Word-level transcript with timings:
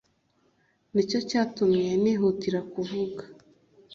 ni 0.93 1.03
cyo 1.09 1.19
cyatumye 1.29 1.87
nihutira 2.01 2.59
kuvuga 2.73 3.23